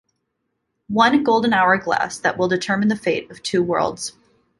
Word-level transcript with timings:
One 0.89 1.23
Golden 1.23 1.53
Hourglass 1.53 2.17
that 2.17 2.35
will 2.35 2.47
determine 2.47 2.87
the 2.87 2.95
fate 2.95 3.29
of 3.29 3.43
two 3.43 3.61
worlds. 3.61 4.13